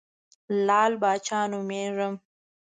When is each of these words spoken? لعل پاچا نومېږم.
لعل 0.65 0.93
پاچا 1.01 1.39
نومېږم. 1.51 2.13